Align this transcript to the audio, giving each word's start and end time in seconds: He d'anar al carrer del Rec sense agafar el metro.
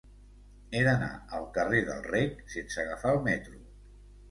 He 0.71 0.79
d'anar 0.87 1.09
al 1.41 1.45
carrer 1.59 1.83
del 1.91 2.03
Rec 2.09 2.43
sense 2.57 2.83
agafar 2.87 3.15
el 3.19 3.25
metro. 3.31 3.65